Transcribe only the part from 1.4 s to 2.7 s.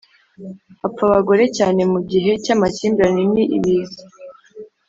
cyane mu gihe cy